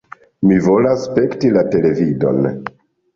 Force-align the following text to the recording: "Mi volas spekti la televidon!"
"Mi 0.51 0.55
volas 0.67 1.03
spekti 1.09 1.51
la 1.57 1.63
televidon!" 1.75 2.49